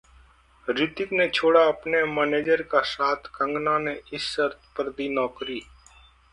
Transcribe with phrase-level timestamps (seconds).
[0.67, 5.61] रितिक ने छोड़ा अपनी मैनेजर का साथ, कंगना ने इस शर्त पर दी नौकरी